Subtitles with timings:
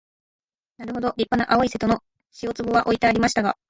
[0.77, 1.99] なるほど立派な青い瀬戸の
[2.41, 3.55] 塩壺は置いてありましたが、